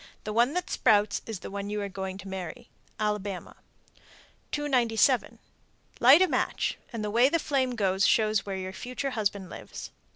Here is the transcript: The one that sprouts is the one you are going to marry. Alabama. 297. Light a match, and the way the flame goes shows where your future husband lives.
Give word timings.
The 0.23 0.33
one 0.33 0.55
that 0.55 0.67
sprouts 0.71 1.21
is 1.27 1.41
the 1.41 1.51
one 1.51 1.69
you 1.69 1.79
are 1.83 1.87
going 1.87 2.17
to 2.17 2.27
marry. 2.27 2.71
Alabama. 2.99 3.57
297. 4.51 5.37
Light 5.99 6.23
a 6.23 6.27
match, 6.27 6.79
and 6.91 7.03
the 7.03 7.11
way 7.11 7.29
the 7.29 7.37
flame 7.37 7.75
goes 7.75 8.07
shows 8.07 8.43
where 8.43 8.57
your 8.57 8.73
future 8.73 9.11
husband 9.11 9.51
lives. 9.51 9.91